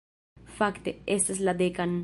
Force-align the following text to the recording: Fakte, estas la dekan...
Fakte, 0.61 0.95
estas 1.19 1.45
la 1.49 1.57
dekan... 1.63 1.99